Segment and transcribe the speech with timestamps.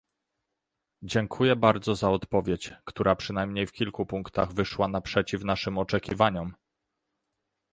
[1.03, 6.53] Dziękuję bardzo za odpowiedź, która przynajmniej w kilku punktach wyszła naprzeciw naszym oczekiwaniom